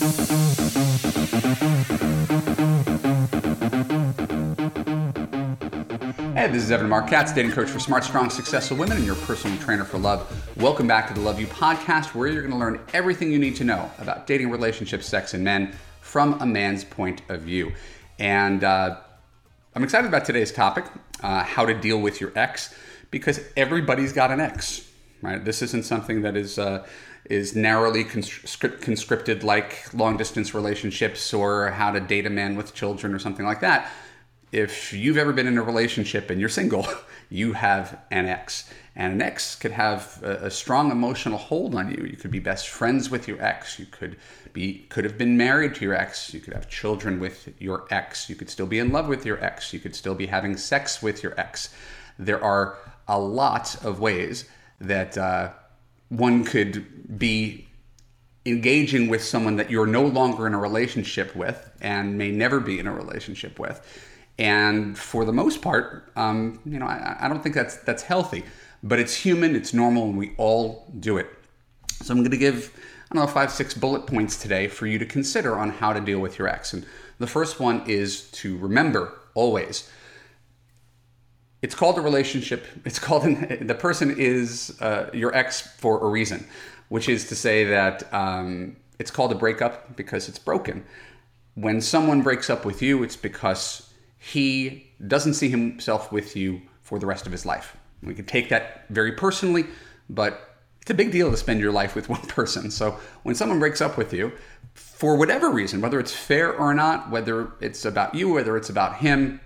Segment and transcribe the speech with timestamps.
[0.00, 0.06] Hey,
[6.46, 9.58] this is Evan Marc Katz, dating coach for smart, strong, successful women and your personal
[9.58, 10.26] trainer for love.
[10.56, 13.56] Welcome back to the Love U podcast, where you're going to learn everything you need
[13.56, 17.70] to know about dating, relationships, sex, and men from a man's point of view.
[18.18, 19.00] And uh,
[19.74, 20.86] I'm excited about today's topic
[21.22, 22.74] uh, how to deal with your ex,
[23.10, 24.80] because everybody's got an ex,
[25.20, 25.44] right?
[25.44, 26.58] This isn't something that is.
[26.58, 26.86] Uh,
[27.30, 32.74] is narrowly conscript, conscripted like long distance relationships or how to date a man with
[32.74, 33.90] children or something like that
[34.52, 36.86] if you've ever been in a relationship and you're single,
[37.30, 38.70] you have an ex.
[38.96, 42.04] And an ex could have a, a, strong emotional hold on you.
[42.04, 43.78] You could be best friends with your ex.
[43.78, 44.16] You could
[44.52, 46.34] be could have been married to your ex.
[46.34, 48.28] You could have children with your ex.
[48.28, 49.72] You could still be in love with your ex.
[49.72, 51.72] You could still be having sex with your ex.
[52.18, 54.48] There are a lot of ways
[54.80, 55.52] that uh,
[56.10, 57.66] one could be
[58.46, 62.78] engaging with someone that you're no longer in a relationship with and may never be
[62.78, 63.84] in a relationship with
[64.40, 68.42] and for the most part, um, you know, I, I don't think that's that's healthy.
[68.82, 71.28] But it's human, it's normal, and we all do it.
[72.02, 72.72] So I'm going to give
[73.10, 76.00] I don't know five six bullet points today for you to consider on how to
[76.00, 76.72] deal with your ex.
[76.72, 76.86] And
[77.18, 79.90] the first one is to remember always.
[81.62, 82.66] It's called a relationship.
[82.84, 86.46] It's called an, the person is uh, your ex for a reason,
[86.88, 90.84] which is to say that um, it's called a breakup because it's broken.
[91.54, 96.98] When someone breaks up with you, it's because he doesn't see himself with you for
[96.98, 97.76] the rest of his life.
[98.02, 99.66] We can take that very personally,
[100.08, 100.50] but
[100.80, 102.70] it's a big deal to spend your life with one person.
[102.70, 104.32] So when someone breaks up with you,
[104.74, 108.96] for whatever reason, whether it's fair or not, whether it's about you, whether it's about
[108.96, 109.40] him,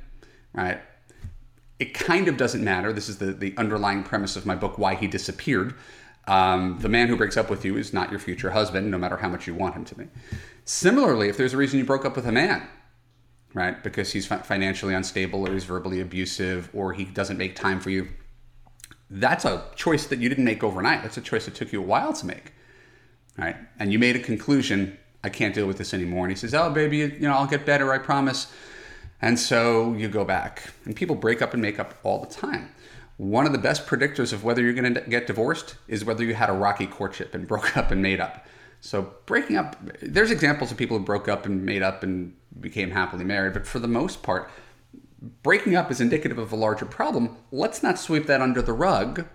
[0.53, 0.81] right?
[1.84, 2.94] It kind of doesn't matter.
[2.94, 5.74] This is the, the underlying premise of my book, Why He Disappeared.
[6.27, 9.18] Um, the man who breaks up with you is not your future husband, no matter
[9.18, 10.08] how much you want him to be.
[10.64, 12.66] Similarly, if there's a reason you broke up with a man,
[13.52, 13.82] right?
[13.82, 18.08] Because he's financially unstable or he's verbally abusive or he doesn't make time for you.
[19.11, 21.02] That's a choice that you didn't make overnight.
[21.02, 22.55] That's a choice that took you a while to make,
[23.36, 23.56] right?
[23.78, 24.96] And you made a conclusion.
[25.23, 26.24] I can't deal with this anymore.
[26.24, 27.92] And he says, "Oh, baby, you know, I'll get better.
[27.92, 28.50] I promise."
[29.20, 30.63] And so you go back.
[30.85, 32.70] And people break up and make up all the time.
[33.17, 36.35] One of the best predictors of whether you're going to get divorced is whether you
[36.35, 38.47] had a rocky courtship and broke up and made up.
[38.80, 42.91] So breaking up, there's examples of people who broke up and made up and became
[42.91, 44.51] happily married, but for the most part,
[45.42, 47.36] breaking up is indicative of a larger problem.
[47.51, 49.27] Let's not sweep that under the rug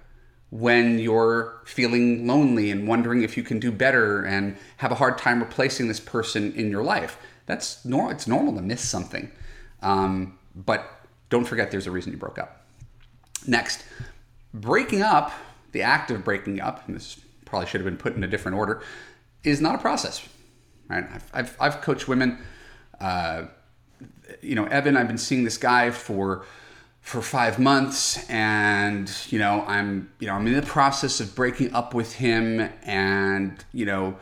[0.51, 5.17] when you're feeling lonely and wondering if you can do better and have a hard
[5.17, 7.17] time replacing this person in your life.
[7.45, 8.11] That's normal.
[8.11, 9.31] It's normal to miss something,
[9.81, 12.65] um, but don't forget there's a reason you broke up.
[13.47, 13.83] Next,
[14.53, 15.31] breaking up,
[15.71, 18.57] the act of breaking up, and this probably should have been put in a different
[18.57, 18.81] order
[19.43, 20.27] is not a process.
[20.89, 21.05] Right?
[21.11, 22.39] I've, I've, I've coached women.
[22.99, 23.45] Uh,
[24.41, 26.45] you know, Evan, I've been seeing this guy for
[27.01, 31.73] for five months, and you know, I'm you know I'm in the process of breaking
[31.73, 34.17] up with him, and you know,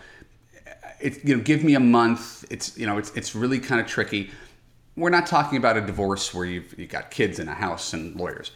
[1.02, 2.46] it's you know, give me a month.
[2.50, 4.32] It's you know, it's it's really kind of tricky.
[4.98, 8.16] We're not talking about a divorce where you've you got kids in a house and
[8.16, 8.52] lawyers,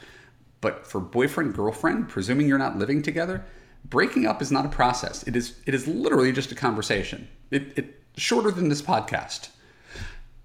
[0.60, 3.46] but for boyfriend girlfriend, presuming you're not living together
[3.86, 5.24] breaking up is not a process.
[5.24, 7.28] It is it is literally just a conversation.
[7.50, 9.50] It, it shorter than this podcast.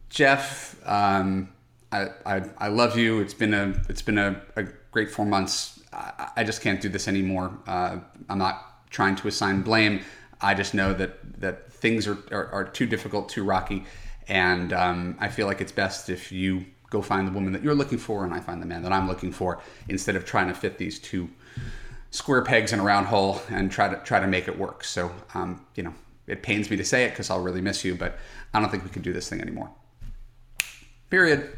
[0.09, 1.53] Jeff, um,
[1.93, 3.21] I, I, I love you.
[3.21, 5.81] It's been a it's been a, a great four months.
[5.93, 7.59] I, I, just can't do this anymore.
[7.67, 10.01] Uh, I'm not trying to assign blame.
[10.41, 13.84] I just know that that things are, are, are too difficult, too rocky,
[14.28, 17.75] and um, I feel like it's best if you go find the woman that you're
[17.75, 20.54] looking for, and I find the man that I'm looking for, instead of trying to
[20.54, 21.28] fit these two
[22.10, 24.84] square pegs in a round hole and try to try to make it work.
[24.84, 25.94] So, um, you know,
[26.26, 28.19] it pains me to say it because I'll really miss you, but
[28.54, 29.70] I don't think we can do this thing anymore.
[31.10, 31.56] Period.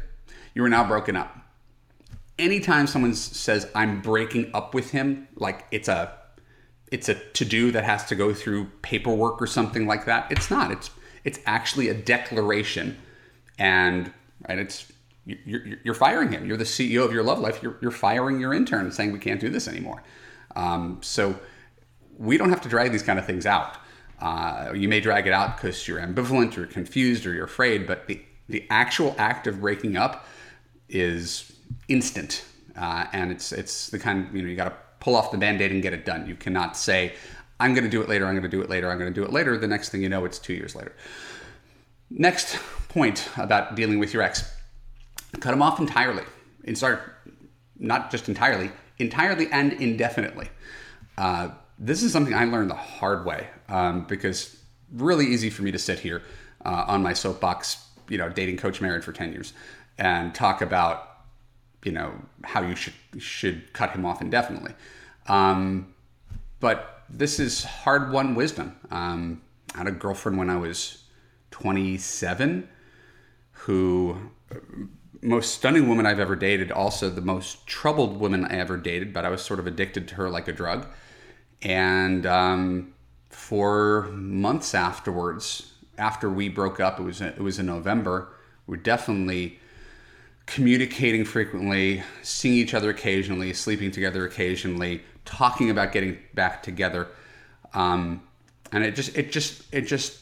[0.53, 1.35] You are now broken up.
[2.37, 6.13] Anytime someone says I'm breaking up with him, like it's a
[6.91, 10.31] it's a to do that has to go through paperwork or something like that.
[10.31, 10.71] It's not.
[10.71, 10.89] It's
[11.23, 12.97] it's actually a declaration,
[13.57, 14.11] and
[14.47, 14.57] right.
[14.57, 14.91] It's
[15.45, 16.45] you're, you're firing him.
[16.45, 17.61] You're the CEO of your love life.
[17.61, 20.03] You're, you're firing your intern and saying we can't do this anymore.
[20.55, 21.39] Um, so
[22.17, 23.77] we don't have to drag these kind of things out.
[24.19, 28.07] Uh, you may drag it out because you're ambivalent or confused or you're afraid, but
[28.07, 30.25] the, the actual act of breaking up
[30.89, 31.51] is
[31.87, 32.43] instant.
[32.75, 35.61] Uh, and it's, it's the kind you know, you got to pull off the band
[35.61, 36.27] aid and get it done.
[36.27, 37.13] You cannot say,
[37.59, 39.19] I'm going to do it later, I'm going to do it later, I'm going to
[39.19, 39.57] do it later.
[39.57, 40.93] The next thing you know, it's two years later.
[42.09, 42.57] Next
[42.87, 44.51] point about dealing with your ex
[45.39, 46.23] cut them off entirely.
[46.65, 47.13] And start,
[47.77, 50.49] not just entirely, entirely and indefinitely.
[51.17, 54.57] Uh, this is something I learned the hard way um, because
[54.91, 56.21] really easy for me to sit here
[56.65, 59.53] uh, on my soapbox, you know, dating coach married for 10 years
[59.97, 61.07] and talk about,
[61.83, 62.13] you know,
[62.43, 64.73] how you should, should cut him off indefinitely.
[65.27, 65.93] Um,
[66.59, 68.75] but this is hard won wisdom.
[68.91, 69.41] Um,
[69.75, 71.03] I had a girlfriend when I was
[71.51, 72.67] 27
[73.51, 74.31] who
[75.21, 79.25] most stunning woman I've ever dated, also the most troubled woman I ever dated, but
[79.25, 80.87] I was sort of addicted to her like a drug.
[81.61, 82.93] And um,
[83.29, 88.29] for months afterwards, after we broke up, it was it was in November.
[88.65, 89.59] We definitely
[90.49, 97.07] communicating frequently, seeing each other occasionally, sleeping together occasionally, talking about getting back together,
[97.73, 98.21] um,
[98.71, 100.19] and it just it just it just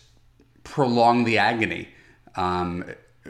[0.63, 1.87] prolonged the agony.
[2.35, 2.83] Um,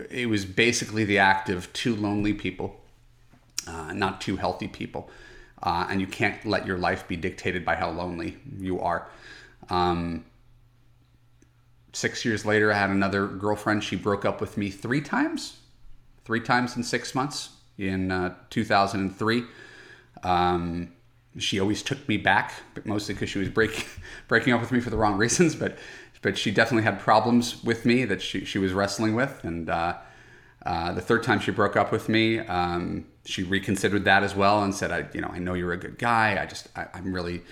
[0.09, 2.81] it was basically the act of two lonely people,
[3.67, 5.09] uh, not two healthy people.
[5.61, 9.07] Uh, and you can't let your life be dictated by how lonely you are.
[9.69, 10.23] Um,
[11.93, 13.83] six years later, I had another girlfriend.
[13.83, 15.57] She broke up with me three times,
[16.27, 19.45] three times in six months in uh, 2003.
[20.23, 20.91] Um,
[21.37, 23.85] she always took me back, but mostly because she was breaking
[24.27, 25.55] breaking up with me for the wrong reasons.
[25.55, 25.77] But
[26.21, 29.39] but she definitely had problems with me that she, she was wrestling with.
[29.45, 29.95] And uh,
[30.65, 34.63] uh, the third time she broke up with me, um, she reconsidered that as well
[34.63, 36.41] and said, I, you know, I know you're a good guy.
[36.41, 37.43] I just, I, am really,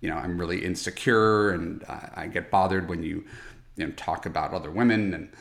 [0.00, 3.24] you know, I'm really insecure and I, I get bothered when you,
[3.76, 5.14] you know, talk about other women.
[5.14, 5.32] And,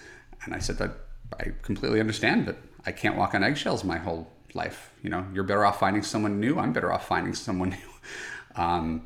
[0.45, 0.91] and I said that
[1.37, 4.91] I completely understand, but I can't walk on eggshells my whole life.
[5.01, 6.57] You know, you're better off finding someone new.
[6.57, 7.69] I'm better off finding someone
[8.57, 8.61] new.
[8.61, 9.05] Um,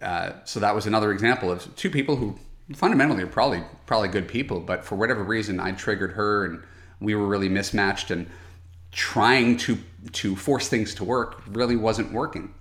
[0.00, 2.38] uh, so that was another example of two people who
[2.74, 6.62] fundamentally are probably probably good people, but for whatever reason, I triggered her, and
[7.00, 8.28] we were really mismatched, and
[8.90, 9.78] trying to
[10.12, 12.54] to force things to work really wasn't working.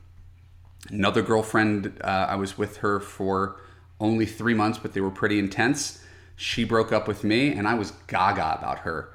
[0.89, 3.61] Another girlfriend, uh, I was with her for
[3.99, 6.03] only three months, but they were pretty intense.
[6.35, 9.12] She broke up with me, and I was gaga about her,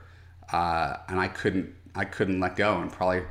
[0.52, 3.22] uh, and I couldn't I couldn't let go, and probably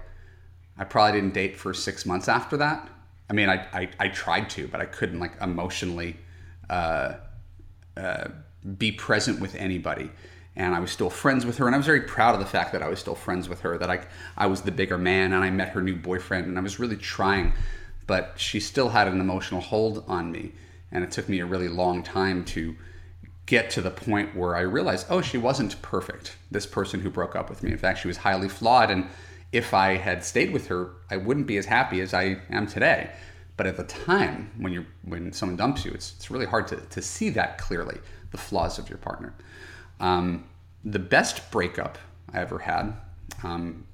[0.77, 2.89] I probably didn't date for six months after that.
[3.29, 6.17] I mean, I I, I tried to, but I couldn't like emotionally.
[6.69, 7.15] Uh,
[7.95, 8.27] uh,
[8.77, 10.09] be present with anybody.
[10.55, 12.71] And I was still friends with her, and I was very proud of the fact
[12.71, 13.77] that I was still friends with her.
[13.77, 14.05] That I
[14.35, 16.97] I was the bigger man, and I met her new boyfriend, and I was really
[16.97, 17.53] trying,
[18.07, 20.53] but she still had an emotional hold on me,
[20.91, 22.75] and it took me a really long time to
[23.47, 26.37] get to the point where I realized, oh, she wasn't perfect.
[26.51, 29.07] This person who broke up with me, in fact, she was highly flawed, and
[29.51, 33.09] if I had stayed with her, I wouldn't be as happy as I am today.
[33.55, 36.75] But at the time, when you when someone dumps you, it's, it's really hard to,
[36.75, 37.97] to see that clearly,
[38.31, 39.33] the flaws of your partner.
[39.99, 40.43] Um,
[40.83, 41.97] the best breakup
[42.31, 42.93] I ever had,
[43.43, 43.85] um,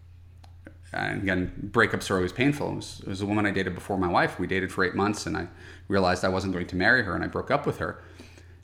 [0.91, 2.71] and again, breakups are always painful.
[2.71, 4.37] It was, it was a woman I dated before my wife.
[4.37, 5.47] We dated for eight months, and I
[5.87, 8.01] realized I wasn't going to marry her, and I broke up with her.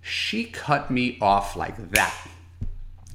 [0.01, 2.13] She cut me off like that.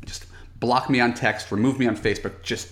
[0.04, 0.26] Just
[0.60, 2.68] blocked me on text, removed me on Facebook, just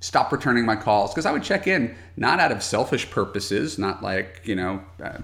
[0.00, 4.02] stop returning my calls because I would check in not out of selfish purposes, not
[4.02, 5.18] like, you know, uh,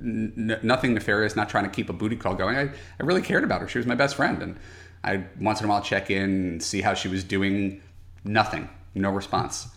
[0.00, 2.56] n- nothing nefarious, not trying to keep a booty call going.
[2.56, 3.68] I, I really cared about her.
[3.68, 4.42] She was my best friend.
[4.42, 4.58] And
[5.04, 7.82] I once in a while check in and see how she was doing.
[8.24, 9.68] Nothing, no response.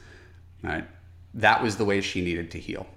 [0.64, 0.86] Right?
[1.34, 2.88] That was the way she needed to heal.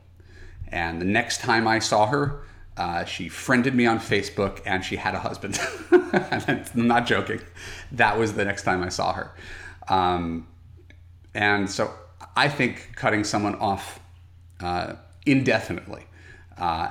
[0.71, 2.43] And the next time I saw her,
[2.79, 5.59] uh, she friended me on Facebook and she had a husband.
[5.91, 7.41] I'm not joking.
[7.93, 9.35] That was the next time I saw her.
[9.89, 10.47] Um,
[11.35, 11.93] and so
[12.37, 13.99] I think cutting someone off
[14.61, 14.95] uh,
[15.27, 16.05] indefinitely
[16.57, 16.91] uh,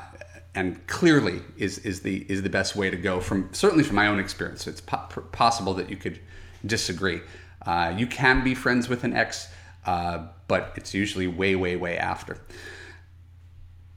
[0.54, 3.22] and clearly is, is the is the best way to go.
[3.22, 6.20] From certainly from my own experience, it's po- possible that you could
[6.66, 7.22] disagree.
[7.66, 9.48] Uh, you can be friends with an ex,
[9.86, 12.42] uh, but it's usually way way way after.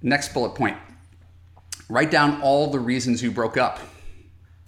[0.03, 0.77] Next bullet point:
[1.91, 3.81] write down all the reasons you broke up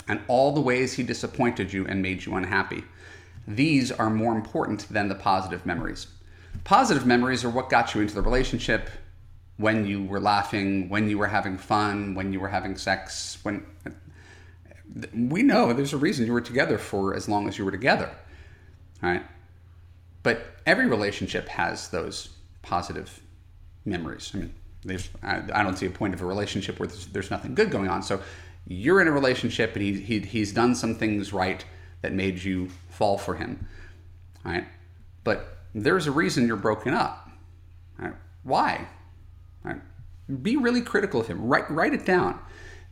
[0.09, 2.85] and all the ways he disappointed you and made you unhappy.
[3.47, 6.09] These are more important than the positive memories.
[6.65, 8.91] Positive memories are what got you into the relationship,
[9.57, 13.65] when you were laughing, when you were having fun, when you were having sex, when
[15.15, 18.11] we know there's a reason you were together for as long as you were together.
[19.01, 19.23] Right?
[20.23, 22.31] But every relationship has those
[22.63, 23.21] positive
[23.85, 24.33] memories.
[24.35, 27.31] I mean, there's, I, I don't see a point of a relationship where there's, there's
[27.31, 28.03] nothing good going on.
[28.03, 28.21] So
[28.67, 31.65] you're in a relationship and he, he, he's done some things right
[32.03, 33.67] that made you fall for him.
[34.45, 34.67] Right?
[35.25, 37.31] But there's a reason you're broken up.
[37.99, 38.15] Right?
[38.43, 38.89] Why?
[39.63, 39.81] Right?
[40.43, 41.47] Be really critical of him.
[41.47, 42.39] Write write it down.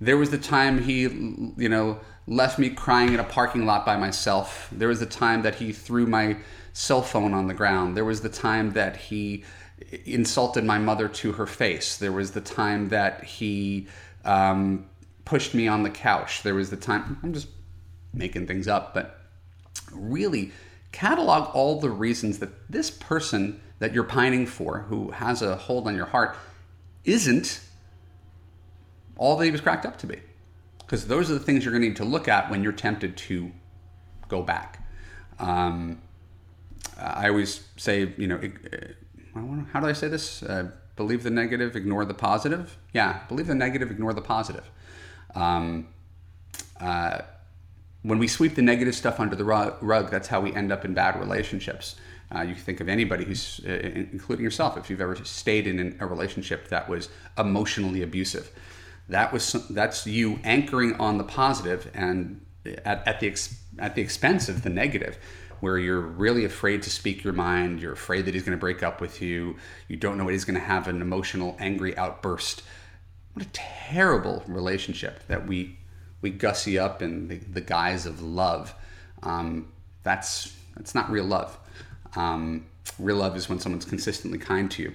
[0.00, 3.96] There was the time he, you know, left me crying in a parking lot by
[3.96, 4.68] myself.
[4.72, 6.38] There was the time that he threw my
[6.72, 7.96] cell phone on the ground.
[7.96, 9.44] There was the time that he
[10.04, 11.96] insulted my mother to her face.
[11.96, 13.88] There was the time that he
[14.24, 14.86] um,
[15.24, 16.42] pushed me on the couch.
[16.42, 17.48] There was the time, I'm just
[18.12, 19.20] making things up, but
[19.92, 20.52] really
[20.92, 25.86] catalog all the reasons that this person that you're pining for, who has a hold
[25.86, 26.36] on your heart,
[27.04, 27.60] isn't
[29.16, 30.20] all that he was cracked up to be.
[30.78, 33.16] Because those are the things you're going to need to look at when you're tempted
[33.16, 33.52] to
[34.28, 34.84] go back.
[35.38, 36.02] Um,
[36.98, 38.40] I always say, you know,
[39.34, 40.42] how do I say this?
[40.42, 42.76] Uh, believe the negative, ignore the positive.
[42.92, 44.70] Yeah, believe the negative, ignore the positive.
[45.34, 45.88] Um,
[46.80, 47.18] uh,
[48.02, 50.94] when we sweep the negative stuff under the rug, that's how we end up in
[50.94, 51.96] bad relationships.
[52.34, 55.96] Uh, you can think of anybody who's, uh, including yourself, if you've ever stayed in
[56.00, 58.50] a relationship that was emotionally abusive.
[59.08, 62.40] That was that's you anchoring on the positive and
[62.84, 65.18] at, at the ex, at the expense of the negative,
[65.60, 67.80] where you're really afraid to speak your mind.
[67.80, 69.56] You're afraid that he's going to break up with you.
[69.88, 72.62] You don't know what he's going to have an emotional, angry outburst.
[73.34, 75.76] What a terrible relationship that we
[76.22, 78.74] we gussy up in the, the guise of love.
[79.22, 81.58] Um, that's that's not real love.
[82.16, 82.66] Um,
[82.98, 84.92] real love is when someone's consistently kind to you.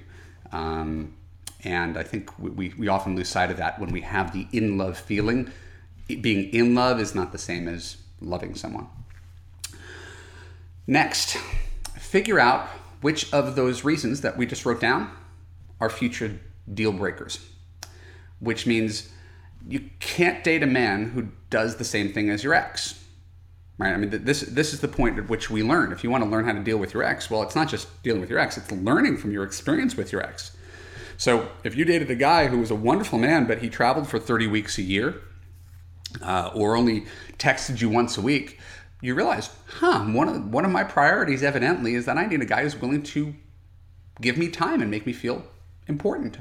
[0.51, 1.13] Um,
[1.63, 4.77] and I think we, we often lose sight of that when we have the in
[4.77, 5.51] love feeling.
[6.07, 8.88] Being in love is not the same as loving someone.
[10.88, 11.38] Next,
[11.98, 12.68] figure out
[13.01, 15.12] which of those reasons that we just wrote down
[15.80, 16.39] are future
[16.72, 17.46] deal breakers,
[18.39, 19.10] which means
[19.68, 23.01] you can't date a man who does the same thing as your ex.
[23.77, 23.94] Right?
[23.94, 25.92] I mean, this this is the point at which we learn.
[25.92, 28.01] If you want to learn how to deal with your ex, well, it's not just
[28.04, 30.56] dealing with your ex; it's learning from your experience with your ex.
[31.18, 34.20] So, if you dated a guy who was a wonderful man, but he traveled for
[34.20, 35.22] 30 weeks a year,
[36.22, 37.06] uh, or only
[37.38, 38.60] texted you once a week,
[39.05, 40.00] you realize, huh?
[40.05, 43.03] One of one of my priorities, evidently, is that I need a guy who's willing
[43.03, 43.35] to
[44.19, 45.43] give me time and make me feel
[45.88, 46.39] important.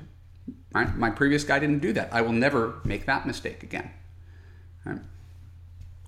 [0.73, 0.97] Right?
[0.97, 2.13] My previous guy didn't do that.
[2.13, 3.91] I will never make that mistake again.
[4.85, 4.99] Right?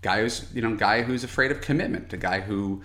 [0.01, 2.13] Guy who's you know guy who's afraid of commitment.
[2.15, 2.83] A guy who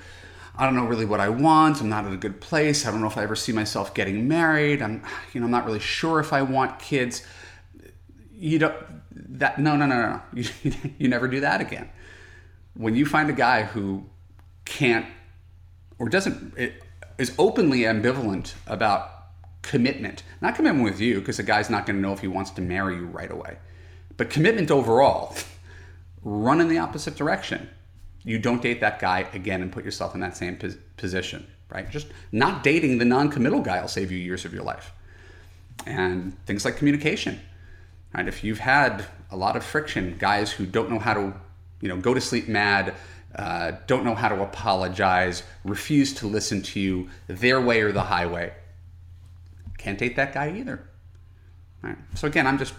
[0.58, 1.80] I don't know really what I want.
[1.80, 2.86] I'm not in a good place.
[2.86, 4.82] I don't know if I ever see myself getting married.
[4.82, 5.02] I'm
[5.34, 7.26] you know I'm not really sure if I want kids.
[8.34, 8.76] You don't
[9.40, 11.90] that no no no no you, you never do that again.
[12.74, 14.06] When you find a guy who
[14.66, 15.06] can't
[16.00, 16.56] or doesn't
[17.18, 19.22] is openly ambivalent about
[19.62, 20.24] commitment.
[20.42, 22.62] Not commitment with you, because the guy's not going to know if he wants to
[22.62, 23.58] marry you right away,
[24.18, 25.36] but commitment overall.
[26.24, 27.70] Run in the opposite direction.
[28.24, 31.90] You don't date that guy again and put yourself in that same pos- position, right?
[31.90, 34.92] Just not dating the non committal guy will save you years of your life.
[35.88, 37.40] And things like communication,
[38.14, 38.28] right?
[38.28, 41.34] If you've had a lot of friction, guys who don't know how to,
[41.82, 42.94] you know, go to sleep mad,
[43.36, 48.04] uh, don't know how to apologize, refuse to listen to you, their way or the
[48.04, 48.54] highway,
[49.78, 50.88] can't date that guy either.
[51.82, 51.98] Right.
[52.16, 52.74] So again, I'm just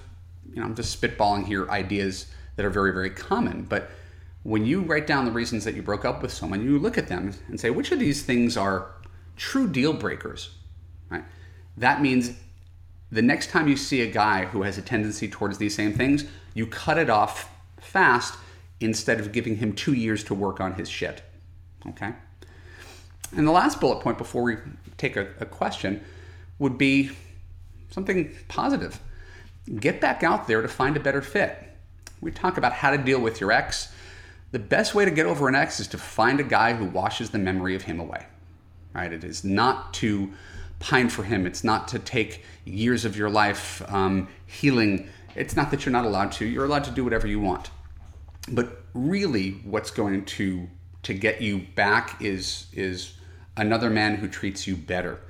[0.52, 3.90] you know I'm just spitballing here ideas that are very very common, but
[4.44, 7.08] when you write down the reasons that you broke up with someone, you look at
[7.08, 8.90] them and say which of these things are
[9.36, 10.50] true deal breakers.
[11.10, 11.24] Right.
[11.76, 12.32] That means
[13.10, 16.24] the next time you see a guy who has a tendency towards these same things,
[16.54, 17.48] you cut it off
[17.80, 18.34] fast
[18.84, 21.22] instead of giving him two years to work on his shit.
[21.88, 22.12] Okay?
[23.36, 24.56] And the last bullet point before we
[24.98, 26.02] take a, a question
[26.58, 27.10] would be
[27.90, 29.00] something positive.
[29.78, 31.56] Get back out there to find a better fit.
[32.20, 33.92] We talk about how to deal with your ex.
[34.50, 37.30] The best way to get over an ex is to find a guy who washes
[37.30, 38.26] the memory of him away.
[38.94, 39.12] Right?
[39.12, 40.32] It is not to
[40.78, 41.46] pine for him.
[41.46, 45.08] It's not to take years of your life um, healing.
[45.34, 46.44] It's not that you're not allowed to.
[46.44, 47.70] You're allowed to do whatever you want.
[48.48, 50.68] But really, what's going to
[51.02, 53.14] to get you back is is
[53.56, 55.20] another man who treats you better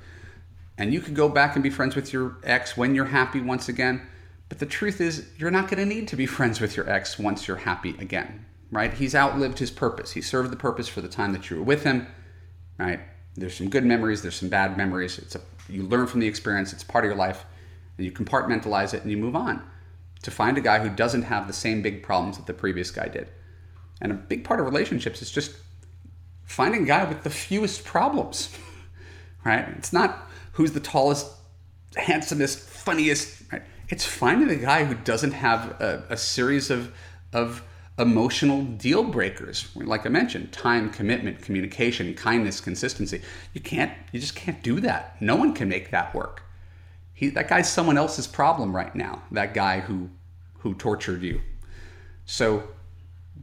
[0.77, 3.69] and you could go back and be friends with your ex when you're happy once
[3.69, 4.01] again.
[4.49, 7.19] But the truth is, you're not going to need to be friends with your ex
[7.19, 8.93] once you're happy again, right?
[8.93, 10.11] He's outlived his purpose.
[10.11, 12.07] He served the purpose for the time that you were with him,
[12.77, 12.99] right?
[13.35, 15.17] There's some good memories, there's some bad memories.
[15.17, 17.45] It's a, you learn from the experience, it's part of your life,
[17.97, 19.61] and you compartmentalize it and you move on
[20.23, 23.07] to find a guy who doesn't have the same big problems that the previous guy
[23.07, 23.29] did.
[24.01, 25.55] And a big part of relationships is just
[26.43, 28.57] finding a guy with the fewest problems,
[29.45, 29.67] right?
[29.77, 31.31] It's not who's the tallest,
[31.95, 33.43] handsomest, funniest.
[33.51, 33.61] Right?
[33.89, 36.93] It's finding a guy who doesn't have a, a series of
[37.31, 37.63] of
[37.99, 39.69] emotional deal breakers.
[39.75, 43.21] Like I mentioned, time, commitment, communication, kindness, consistency.
[43.53, 43.91] You can't.
[44.11, 45.21] You just can't do that.
[45.21, 46.43] No one can make that work.
[47.13, 49.23] He, that guy's someone else's problem right now.
[49.31, 50.09] That guy who
[50.59, 51.41] who tortured you.
[52.25, 52.63] So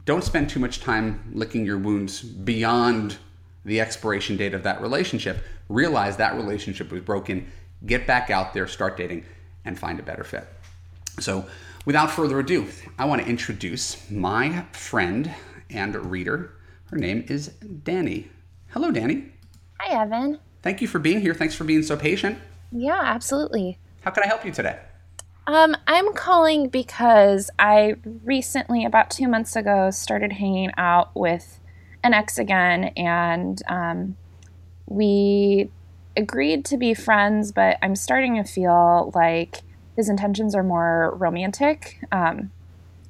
[0.05, 3.17] don't spend too much time licking your wounds beyond
[3.63, 7.51] the expiration date of that relationship, realize that relationship was broken,
[7.85, 9.23] get back out there, start dating,
[9.65, 10.47] and find a better fit.
[11.19, 11.45] So,
[11.85, 15.31] without further ado, I want to introduce my friend
[15.69, 16.53] and reader.
[16.89, 17.49] Her name is
[17.83, 18.29] Danny.
[18.69, 19.31] Hello, Danny.
[19.79, 20.39] Hi, Evan.
[20.63, 21.35] Thank you for being here.
[21.35, 22.39] Thanks for being so patient.
[22.71, 23.77] Yeah, absolutely.
[24.01, 24.79] How can I help you today?
[25.47, 31.59] Um, I'm calling because I recently, about two months ago, started hanging out with
[32.03, 34.15] an ex again, and um,
[34.85, 35.69] we
[36.15, 39.61] agreed to be friends, but I'm starting to feel like
[39.95, 41.99] his intentions are more romantic.
[42.11, 42.51] Um,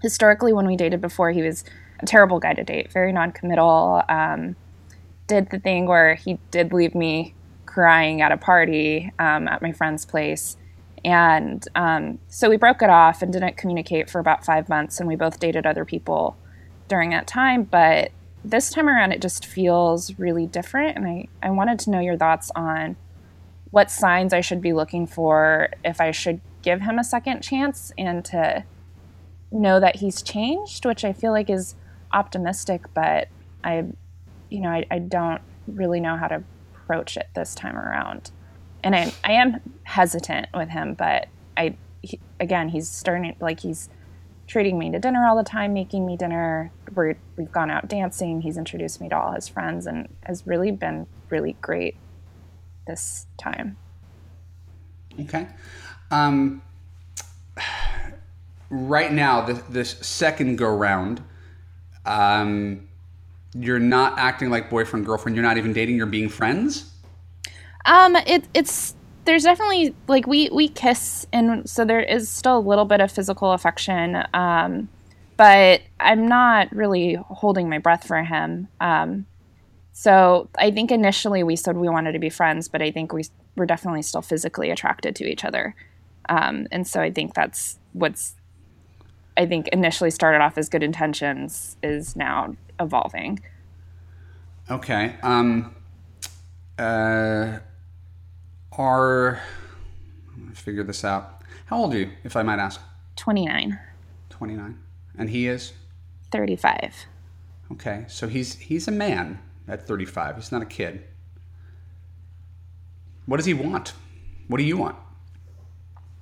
[0.01, 1.63] historically, when we dated before, he was
[1.99, 4.03] a terrible guy to date, very non-committal.
[4.09, 4.55] Um,
[5.27, 7.35] did the thing where he did leave me
[7.71, 10.57] crying at a party um, at my friend's place.
[11.05, 14.99] And um, so we broke it off and didn't communicate for about five months.
[14.99, 16.35] And we both dated other people
[16.89, 17.63] during that time.
[17.63, 18.11] But
[18.43, 20.97] this time around, it just feels really different.
[20.97, 22.97] And I, I wanted to know your thoughts on
[23.71, 27.93] what signs I should be looking for if I should give him a second chance
[27.97, 28.65] and to
[29.49, 31.75] know that he's changed, which I feel like is
[32.11, 33.29] optimistic, but
[33.63, 33.85] I,
[34.49, 36.43] you know, I, I don't really know how to
[36.91, 38.31] approach it this time around.
[38.83, 43.89] And I, I am hesitant with him, but I, he, again, he's starting like he's
[44.47, 46.71] treating me to dinner all the time, making me dinner.
[46.93, 48.41] We're, we've gone out dancing.
[48.41, 51.95] He's introduced me to all his friends and has really been really great
[52.87, 53.77] this time.
[55.19, 55.47] Okay.
[56.09, 56.61] Um,
[58.69, 61.23] right now, this, this second go round,
[62.05, 62.89] um,
[63.53, 65.35] you're not acting like boyfriend girlfriend.
[65.35, 65.97] You're not even dating.
[65.97, 66.91] You're being friends.
[67.85, 72.59] Um, it, it's there's definitely like we we kiss, and so there is still a
[72.59, 74.23] little bit of physical affection.
[74.33, 74.89] Um,
[75.37, 78.67] but I'm not really holding my breath for him.
[78.79, 79.25] Um,
[79.91, 83.23] so I think initially we said we wanted to be friends, but I think we
[83.55, 85.75] were definitely still physically attracted to each other.
[86.29, 88.35] Um, and so I think that's what's
[89.37, 93.39] I think initially started off as good intentions is now evolving.
[94.69, 95.15] Okay.
[95.21, 95.75] Um,
[96.77, 97.59] uh,
[98.71, 99.41] are
[100.53, 101.41] figure this out.
[101.65, 102.81] How old are you, if I might ask?
[103.15, 103.79] 29.
[104.29, 104.79] 29.
[105.17, 105.73] And he is?
[106.31, 107.05] 35.
[107.71, 108.05] Okay.
[108.07, 110.35] So he's he's a man at 35.
[110.35, 111.03] He's not a kid.
[113.25, 113.93] What does he want?
[114.47, 114.97] What do you want?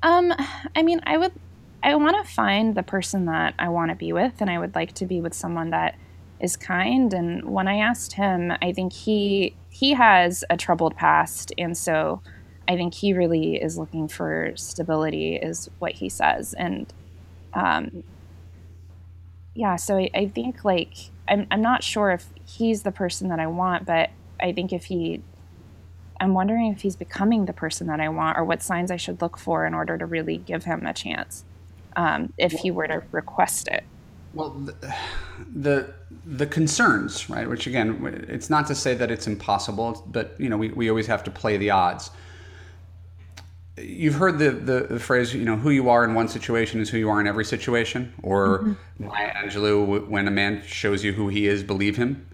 [0.04, 0.34] Um,
[0.76, 1.32] I mean, I would
[1.82, 4.76] I want to find the person that I want to be with and I would
[4.76, 5.98] like to be with someone that
[6.40, 7.14] is kind.
[7.14, 11.52] And when I asked him, I think he he has a troubled past.
[11.58, 12.22] And so
[12.68, 16.54] I think he really is looking for stability is what he says.
[16.54, 16.92] And
[17.54, 18.04] um
[19.56, 20.94] yeah, so I, I think like
[21.28, 24.86] I'm I'm not sure if he's the person that I want, but I think if
[24.86, 25.22] he
[26.20, 29.22] I'm wondering if he's becoming the person that I want or what signs I should
[29.22, 31.46] look for in order to really give him a chance
[31.96, 33.84] um, if he were to request it.
[34.34, 34.96] Well, the,
[35.54, 35.94] the,
[36.26, 37.50] the concerns, right?
[37.50, 41.08] Which again, it's not to say that it's impossible, but you know, we, we always
[41.08, 42.12] have to play the odds.
[43.78, 46.90] You've heard the, the, the phrase, you know, who you are in one situation is
[46.90, 49.08] who you are in every situation, or mm-hmm.
[49.08, 52.28] Maya Angelou, when a man shows you who he is, believe him.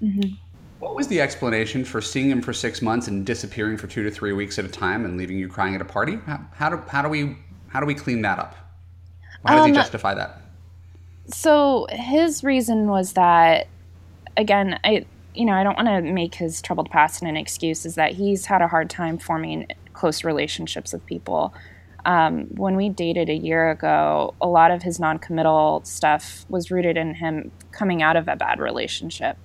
[0.00, 0.34] Mm-hmm.
[0.78, 4.10] What was the explanation for seeing him for six months and disappearing for two to
[4.10, 6.18] three weeks at a time and leaving you crying at a party?
[6.26, 7.36] How, how do how do we
[7.68, 8.56] how do we clean that up?
[9.44, 10.41] How does um, he justify that?
[11.26, 13.68] So his reason was that,
[14.36, 17.86] again, I you know I don't want to make his troubled past an excuse.
[17.86, 21.54] Is that he's had a hard time forming close relationships with people.
[22.04, 26.96] Um, when we dated a year ago, a lot of his non-committal stuff was rooted
[26.96, 29.36] in him coming out of a bad relationship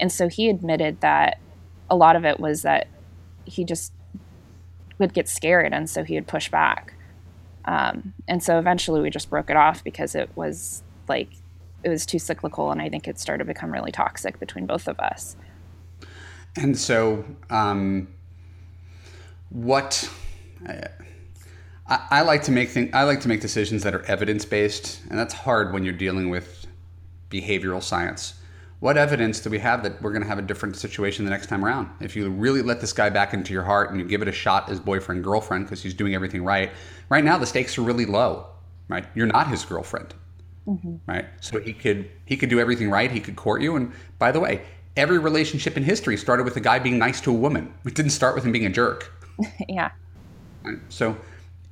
[0.00, 1.38] and so he admitted that
[1.88, 2.88] a lot of it was that
[3.44, 3.92] he just
[4.98, 6.94] would get scared, and so he would push back.
[7.64, 11.30] Um, and so eventually we just broke it off because it was like
[11.82, 14.88] it was too cyclical, and I think it started to become really toxic between both
[14.88, 15.36] of us.
[16.56, 18.08] And so, um,
[19.50, 20.10] what
[20.66, 20.88] I,
[22.10, 25.18] I, like to make things i like to make decisions that are evidence based, and
[25.18, 26.66] that's hard when you're dealing with
[27.30, 28.34] behavioral science
[28.80, 31.46] what evidence do we have that we're going to have a different situation the next
[31.46, 31.88] time around?
[32.00, 34.32] If you really let this guy back into your heart and you give it a
[34.32, 36.70] shot as boyfriend, girlfriend, because he's doing everything right,
[37.08, 38.46] right now the stakes are really low,
[38.88, 39.06] right?
[39.14, 40.14] You're not his girlfriend,
[40.66, 40.96] mm-hmm.
[41.06, 41.26] right?
[41.40, 43.10] So he could he could do everything right.
[43.10, 43.76] He could court you.
[43.76, 44.62] And by the way,
[44.96, 47.72] every relationship in history started with a guy being nice to a woman.
[47.84, 49.12] It didn't start with him being a jerk.
[49.68, 49.90] yeah.
[50.62, 50.78] Right?
[50.88, 51.16] So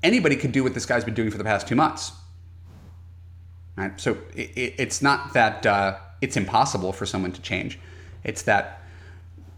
[0.02, 2.12] anybody could do what this guy's been doing for the past two months.
[3.76, 3.98] Right?
[4.00, 5.66] So it, it, it's not that.
[5.66, 7.78] Uh, it's impossible for someone to change.
[8.22, 8.80] It's that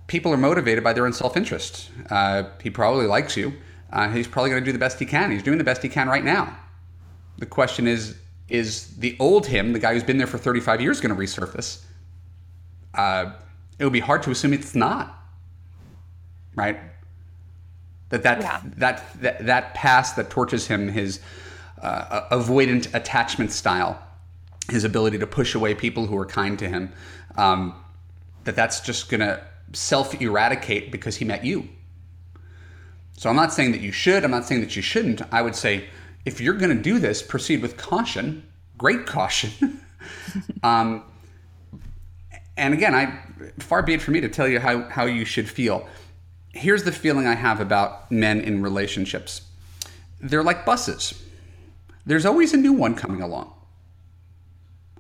[0.08, 1.90] people are motivated by their own self interest.
[2.10, 3.52] Uh, he probably likes you.
[3.92, 5.30] Uh, he's probably going to do the best he can.
[5.30, 6.58] He's doing the best he can right now.
[7.38, 8.16] the question is
[8.48, 11.82] is the old him, the guy who's been there for 35 years, going to resurface?
[12.94, 13.32] Uh,
[13.78, 15.22] it would be hard to assume it's not,
[16.54, 16.78] right?
[18.08, 18.60] That that, yeah.
[18.76, 21.20] that that that past that tortures him, his
[21.82, 24.00] uh, avoidant attachment style,
[24.70, 26.92] his ability to push away people who are kind to him,
[27.36, 27.74] um,
[28.44, 31.68] that that's just going to self eradicate because he met you.
[33.16, 34.24] So I'm not saying that you should.
[34.24, 35.22] I'm not saying that you shouldn't.
[35.32, 35.88] I would say
[36.26, 38.42] if you're going to do this, proceed with caution,
[38.76, 39.80] great caution.
[40.62, 41.04] um,
[42.56, 43.18] and again, I
[43.60, 45.88] far be it for me to tell you how, how you should feel.
[46.50, 49.42] Here's the feeling I have about men in relationships.
[50.20, 51.22] They're like buses.
[52.04, 53.52] There's always a new one coming along.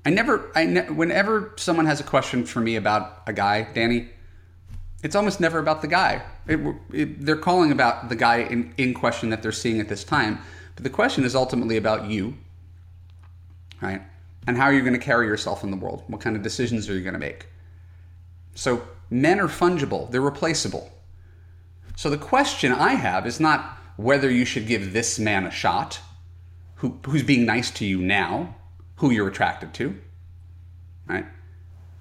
[0.04, 4.10] I never, I ne- whenever someone has a question for me about a guy, Danny,
[5.02, 6.22] it's almost never about the guy.
[6.46, 6.60] It,
[6.92, 10.38] it, they're calling about the guy in, in question that they're seeing at this time
[10.76, 12.36] but the question is ultimately about you,
[13.80, 14.02] right?
[14.46, 16.04] And how are you going to carry yourself in the world?
[16.06, 17.46] What kind of decisions are you going to make?
[18.54, 20.92] So men are fungible, they're replaceable.
[21.96, 25.98] So the question I have is not whether you should give this man a shot,
[26.76, 28.54] who, who's being nice to you now,
[28.96, 29.98] who you're attracted to,
[31.08, 31.24] right?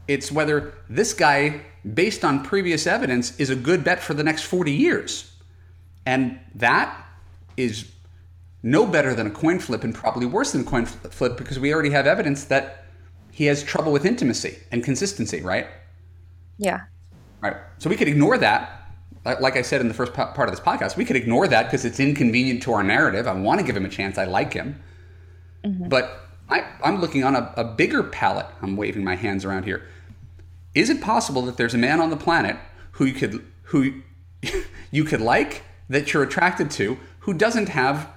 [0.07, 1.61] It's whether this guy,
[1.93, 5.31] based on previous evidence, is a good bet for the next 40 years.
[6.05, 7.07] And that
[7.57, 7.89] is
[8.65, 11.71] no better than a coin flip and probably worse than a coin flip because we
[11.71, 12.85] already have evidence that
[13.31, 15.67] he has trouble with intimacy and consistency, right?
[16.57, 16.81] Yeah.
[17.41, 17.57] Right.
[17.77, 18.89] So we could ignore that.
[19.23, 21.85] Like I said in the first part of this podcast, we could ignore that because
[21.85, 23.27] it's inconvenient to our narrative.
[23.27, 24.17] I want to give him a chance.
[24.17, 24.81] I like him.
[25.63, 25.87] Mm-hmm.
[25.87, 28.47] But I, am looking on a, a bigger palette.
[28.63, 29.87] I'm waving my hands around here.
[30.73, 32.57] Is it possible that there's a man on the planet
[32.93, 34.01] who you could who
[34.91, 38.09] you could like that you're attracted to who doesn't have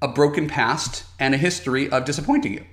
[0.00, 2.64] a broken past and a history of disappointing you.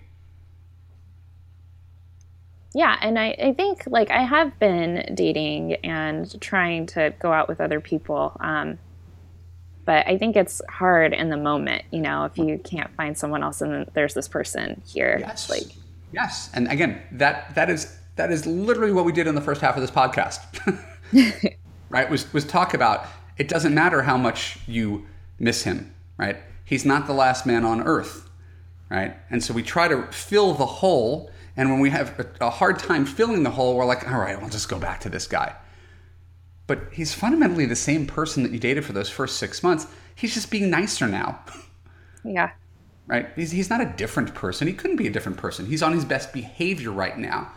[2.73, 7.47] Yeah, and I, I think like I have been dating and trying to go out
[7.47, 8.35] with other people.
[8.41, 8.77] Um,
[9.85, 13.43] but I think it's hard in the moment, you know, if you can't find someone
[13.43, 15.17] else and then there's this person here.
[15.21, 15.49] Yes.
[15.49, 15.67] Like
[16.11, 16.49] Yes.
[16.53, 19.75] And again, that that is that is literally what we did in the first half
[19.75, 20.39] of this podcast.
[21.89, 22.09] right?
[22.09, 23.05] Was was talk about
[23.38, 25.05] it doesn't matter how much you
[25.39, 26.38] miss him, right?
[26.65, 28.28] He's not the last man on earth,
[28.89, 29.15] right?
[29.30, 31.32] And so we try to fill the hole.
[31.56, 34.49] And when we have a hard time filling the hole, we're like, all right, we'll
[34.49, 35.56] just go back to this guy.
[36.67, 39.86] But he's fundamentally the same person that you dated for those first six months.
[40.15, 41.39] He's just being nicer now.
[42.28, 42.49] Yeah.
[43.06, 43.30] Right?
[43.36, 44.67] He's, he's not a different person.
[44.67, 45.67] He couldn't be a different person.
[45.67, 47.51] He's on his best behavior right now.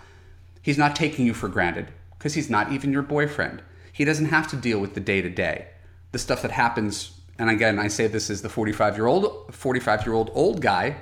[0.60, 3.62] He's not taking you for granted because he's not even your boyfriend.
[3.90, 5.68] He doesn't have to deal with the day to day,
[6.12, 10.06] the stuff that happens and again, I say this as the 45 year old, 45
[10.06, 10.96] year old old guy,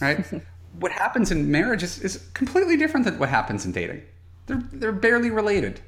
[0.00, 0.24] right?
[0.78, 4.02] what happens in marriage is, is completely different than what happens in dating.
[4.46, 5.80] They're, they're barely related,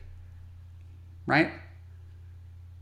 [1.27, 1.51] right?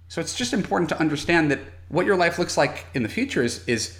[0.08, 3.42] So it's just important to understand that what your life looks like in the future
[3.42, 3.98] is, is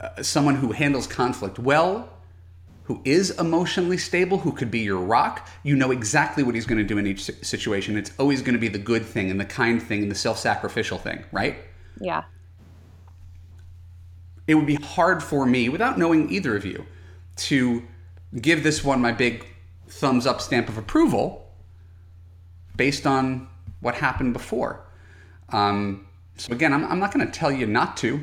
[0.00, 2.08] uh, someone who handles conflict well,
[2.84, 5.48] who is emotionally stable, who could be your rock.
[5.62, 7.96] You know exactly what he's going to do in each situation.
[7.96, 10.38] It's always going to be the good thing and the kind thing and the self
[10.38, 11.56] sacrificial thing, right?
[12.00, 12.24] Yeah.
[14.46, 16.86] It would be hard for me, without knowing either of you,
[17.36, 17.82] to
[18.40, 19.46] give this one my big
[19.88, 21.50] thumbs up stamp of approval
[22.76, 23.48] based on
[23.80, 24.84] what happened before.
[25.50, 26.06] Um,
[26.36, 28.22] so, again, I'm, I'm not going to tell you not to.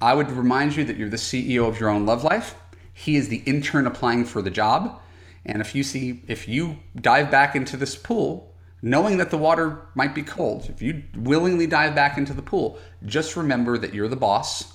[0.00, 2.54] I would remind you that you're the CEO of your own love life.
[2.92, 5.00] He is the intern applying for the job.
[5.44, 8.47] And if you see, if you dive back into this pool
[8.82, 12.78] knowing that the water might be cold, if you willingly dive back into the pool,
[13.04, 14.72] just remember that you're the boss.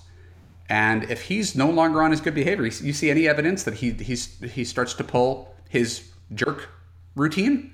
[0.69, 3.91] And if he's no longer on his good behavior, you see any evidence that he
[3.91, 6.69] he's, he starts to pull his jerk
[7.15, 7.73] routine,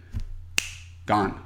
[1.06, 1.44] gone.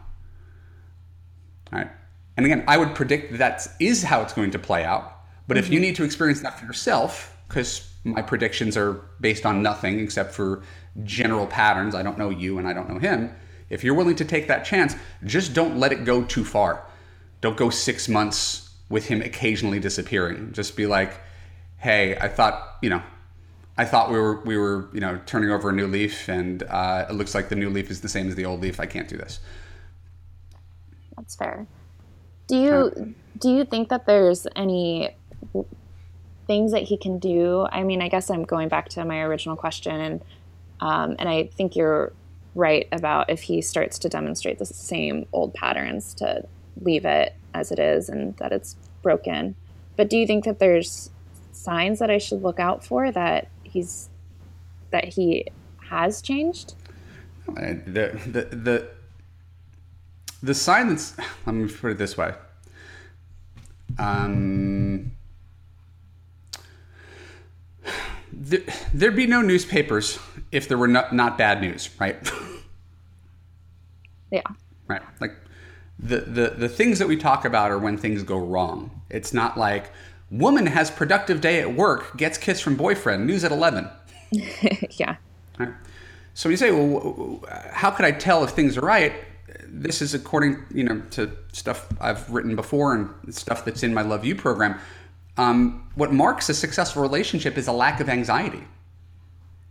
[1.71, 1.89] All right.
[2.35, 5.19] And again, I would predict that, that is how it's going to play out.
[5.47, 5.65] But mm-hmm.
[5.65, 5.83] if you mm-hmm.
[5.83, 10.63] need to experience that for yourself, because my predictions are based on nothing except for
[11.03, 13.33] general patterns, I don't know you and I don't know him
[13.73, 16.85] if you're willing to take that chance, just don't let it go too far.
[17.41, 20.53] Don't go six months with him occasionally disappearing.
[20.53, 21.19] Just be like,
[21.77, 23.01] hey, I thought, you know,
[23.77, 27.07] I thought we were we were you know turning over a new leaf, and uh,
[27.09, 28.79] it looks like the new leaf is the same as the old leaf.
[28.79, 29.39] I can't do this.
[31.17, 31.65] That's fair.
[32.47, 35.15] Do you do you think that there's any
[36.45, 37.67] things that he can do?
[37.71, 40.21] I mean, I guess I'm going back to my original question, and
[40.79, 42.13] um, and I think you're
[42.55, 46.47] right about if he starts to demonstrate the same old patterns to
[46.81, 49.55] leave it as it is and that it's broken.
[49.95, 51.09] But do you think that there's
[51.51, 54.09] signs that I should look out for that he's
[54.91, 55.47] that he
[55.89, 56.75] has changed?
[57.47, 58.89] The the the
[60.41, 62.33] the sign that's let me put it this way.
[63.97, 65.11] Um,
[68.31, 68.42] there,
[68.93, 70.19] there'd be no newspapers
[70.51, 72.17] if there were not, not bad news, right?
[74.33, 74.41] Yeah.
[74.87, 75.03] Right.
[75.21, 75.35] Like
[75.99, 79.01] the, the the things that we talk about are when things go wrong.
[79.11, 79.91] It's not like
[80.31, 83.87] woman has productive day at work, gets kiss from boyfriend, news at 11.
[84.31, 85.17] yeah.
[85.59, 85.69] Right?
[86.33, 89.13] So when you say, well, how could I tell if things are right?
[89.67, 94.01] This is according, you know, to stuff I've written before and stuff that's in my
[94.01, 94.79] Love U program.
[95.37, 98.63] Um, what marks a successful relationship is a lack of anxiety.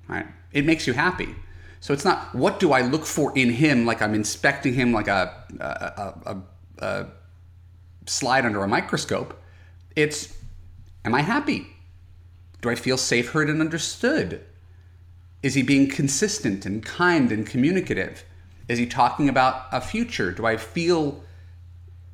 [0.08, 0.26] Right?
[0.52, 1.34] It makes you happy.
[1.80, 5.08] So it's not what do I look for in him, like I'm inspecting him like
[5.08, 7.06] a, a, a, a
[8.06, 9.40] slide under a microscope.
[9.96, 10.36] It's
[11.04, 11.66] am I happy?
[12.60, 14.44] Do I feel safe, heard, and understood?
[15.42, 18.24] Is he being consistent and kind and communicative?
[18.68, 20.30] Is he talking about a future?
[20.30, 21.24] Do I feel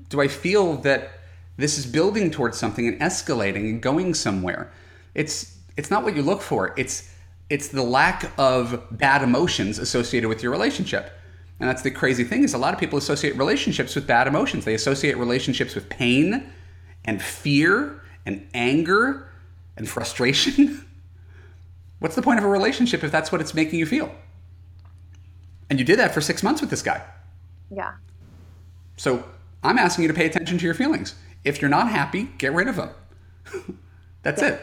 [0.08, 1.10] do I feel that
[1.58, 4.72] this is building towards something and escalating and going somewhere?
[5.14, 6.72] It's it's not what you look for.
[6.78, 7.12] It's
[7.50, 11.12] it's the lack of bad emotions associated with your relationship.
[11.60, 14.64] And that's the crazy thing is a lot of people associate relationships with bad emotions.
[14.64, 16.50] They associate relationships with pain
[17.04, 19.28] and fear and anger
[19.76, 20.86] and frustration.
[21.98, 24.14] What's the point of a relationship if that's what it's making you feel?
[25.68, 27.02] And you did that for six months with this guy.
[27.70, 27.94] Yeah.
[28.96, 29.24] So
[29.62, 31.14] I'm asking you to pay attention to your feelings.
[31.48, 32.90] If you're not happy, get rid of them.
[34.22, 34.48] that's yeah.
[34.48, 34.60] it.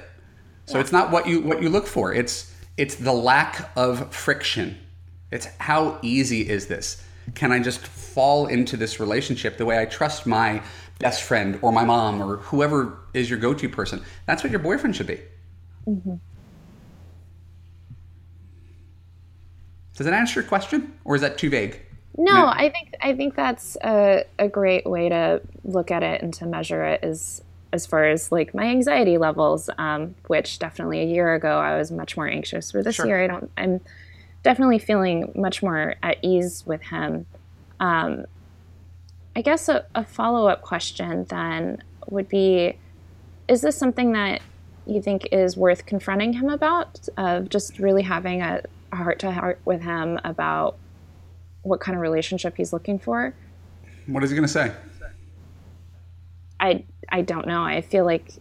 [0.65, 0.82] So yeah.
[0.82, 2.13] it's not what you what you look for.
[2.13, 4.78] It's it's the lack of friction.
[5.32, 7.04] It's how easy is this?
[7.34, 10.62] Can I just fall into this relationship the way I trust my
[11.00, 14.04] best friend or my mom or whoever is your go-to person?
[14.28, 15.19] That's what your boyfriend should be.
[15.88, 16.15] Mm-hmm.
[19.95, 21.82] Does that answer your question, or is that too vague?
[22.17, 26.34] No, I think I think that's a, a great way to look at it and
[26.36, 31.06] to measure it is as far as like my anxiety levels, um, which definitely a
[31.06, 32.71] year ago I was much more anxious.
[32.71, 33.06] For this sure.
[33.06, 33.51] year, I don't.
[33.58, 33.82] I'm
[34.43, 37.25] definitely feeling much more at ease with him.
[37.80, 38.25] Um,
[39.36, 42.78] I guess a, a follow up question then would be:
[43.49, 44.41] Is this something that
[44.88, 47.10] you think is worth confronting him about?
[47.17, 48.62] Of just really having a
[48.93, 50.78] heart to heart with him about
[51.65, 53.34] what kind of relationship he's looking for.
[54.06, 54.71] What is he going to say?
[56.60, 57.63] I I don't know.
[57.63, 58.32] I feel like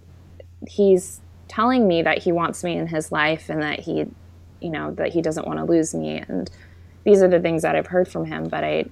[0.67, 4.07] he's telling me that he wants me in his life and that he,
[4.61, 6.23] you know, that he doesn't want to lose me.
[6.29, 6.51] And
[7.05, 8.87] these are the things that I've heard from him, but I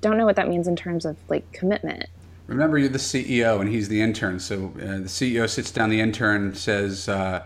[0.00, 2.06] don't know what that means in terms of like commitment.
[2.46, 4.40] Remember, you're the CEO and he's the intern.
[4.40, 7.44] So uh, the CEO sits down the intern, says, uh,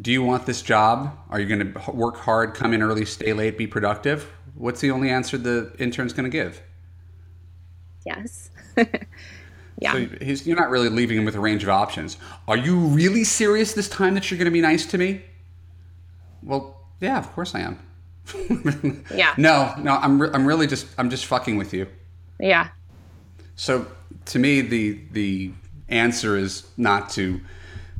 [0.00, 1.16] "Do you want this job?
[1.28, 4.90] Are you going to work hard, come in early, stay late, be productive?" What's the
[4.90, 6.62] only answer the intern's going to give?
[8.04, 8.50] Yes.
[9.82, 9.92] Yeah.
[9.94, 12.18] So he's, you're not really leaving him with a range of options.
[12.46, 15.22] Are you really serious this time that you're going to be nice to me?
[16.42, 17.78] Well, yeah, of course I am.
[19.14, 19.32] yeah.
[19.38, 21.86] No, no, I'm, re- I'm really just I'm just fucking with you.
[22.38, 22.68] Yeah.
[23.56, 23.86] So
[24.26, 25.52] to me, the the
[25.88, 27.40] answer is not to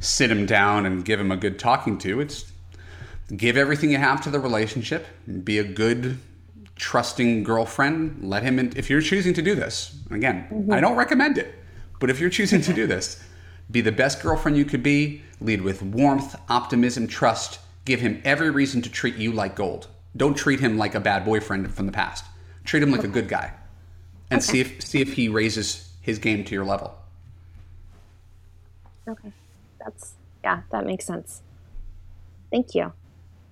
[0.00, 2.20] sit him down and give him a good talking to.
[2.20, 2.52] It's
[3.34, 5.06] give everything you have to the relationship.
[5.26, 6.18] And be a good
[6.80, 8.18] trusting girlfriend.
[8.22, 9.94] Let him in if you're choosing to do this.
[10.10, 10.72] Again, mm-hmm.
[10.72, 11.54] I don't recommend it.
[12.00, 13.22] But if you're choosing to do this,
[13.70, 18.50] be the best girlfriend you could be, lead with warmth, optimism, trust, give him every
[18.50, 19.88] reason to treat you like gold.
[20.16, 22.24] Don't treat him like a bad boyfriend from the past.
[22.64, 23.52] Treat him like a good guy.
[24.30, 24.52] And okay.
[24.52, 26.96] see if see if he raises his game to your level.
[29.06, 29.32] Okay.
[29.84, 31.42] That's yeah, that makes sense.
[32.50, 32.92] Thank you.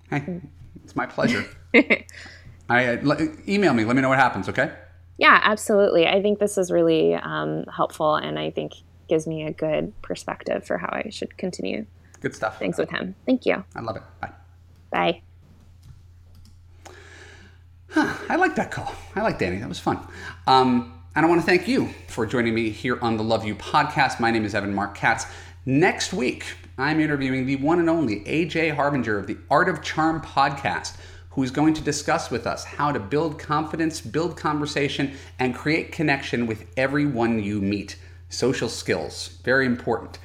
[0.09, 0.41] Hey,
[0.83, 1.45] it's my pleasure.
[2.69, 3.85] I uh, email me.
[3.85, 4.49] Let me know what happens.
[4.49, 4.73] Okay.
[5.17, 6.07] Yeah, absolutely.
[6.07, 8.75] I think this is really um, helpful, and I think
[9.09, 11.87] gives me a good perspective for how I should continue.
[12.21, 12.59] Good stuff.
[12.59, 13.15] Things with him.
[13.27, 13.65] Thank you.
[13.75, 14.03] I love it.
[14.21, 14.33] Bye.
[14.91, 15.23] Bye.
[17.91, 18.95] Huh, I like that call.
[19.17, 19.57] I like Danny.
[19.57, 19.99] That was fun.
[20.47, 23.55] Um, and I want to thank you for joining me here on the Love U
[23.55, 24.21] podcast.
[24.21, 25.27] My name is Evan Marc Katz.
[25.65, 26.45] Next week,
[26.77, 30.97] I'm interviewing the one and only AJ Harbinger of the Art of Charm podcast
[31.39, 36.49] who's going to discuss with us how to build confidence, build conversation, and create connection
[36.49, 37.97] with everyone you meet.
[38.29, 40.19] Social skills, very important.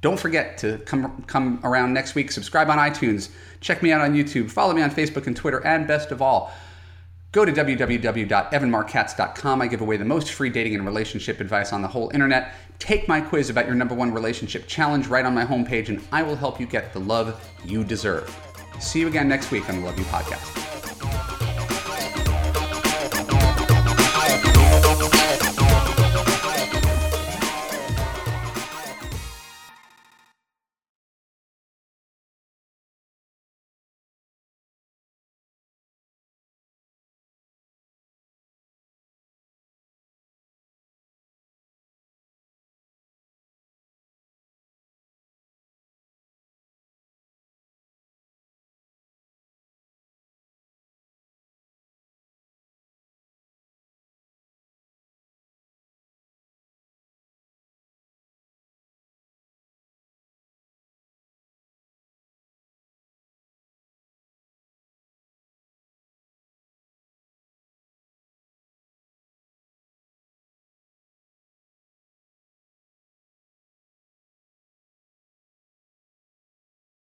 [0.00, 3.30] Don't forget to come, come around next week, subscribe on iTunes,
[3.60, 6.52] check me out on YouTube, follow me on Facebook and Twitter, and best of all,
[7.32, 9.60] go to www.evanmarckatz.com.
[9.60, 12.54] I give away the most free dating and relationship advice on the whole internet.
[12.78, 16.22] Take my quiz about your number one relationship challenge right on my homepage, and I
[16.22, 18.49] will help you get the love you deserve.
[18.80, 20.79] See you again next week on the Love U Podcast.